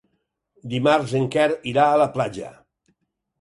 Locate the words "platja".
2.17-2.51